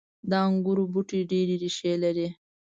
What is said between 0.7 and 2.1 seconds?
بوټي ډیرې ریښې